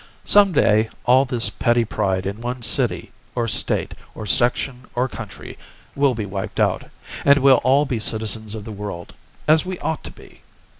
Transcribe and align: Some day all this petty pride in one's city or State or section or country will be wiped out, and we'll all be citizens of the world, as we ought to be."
Some 0.25 0.51
day 0.51 0.89
all 1.05 1.25
this 1.25 1.51
petty 1.51 1.85
pride 1.85 2.25
in 2.25 2.41
one's 2.41 2.65
city 2.65 3.11
or 3.35 3.47
State 3.47 3.93
or 4.15 4.25
section 4.25 4.85
or 4.95 5.07
country 5.07 5.59
will 5.95 6.15
be 6.15 6.25
wiped 6.25 6.59
out, 6.59 6.85
and 7.23 7.37
we'll 7.37 7.57
all 7.63 7.85
be 7.85 7.99
citizens 7.99 8.55
of 8.55 8.65
the 8.65 8.71
world, 8.71 9.13
as 9.47 9.63
we 9.63 9.77
ought 9.77 10.03
to 10.05 10.11
be." 10.11 10.41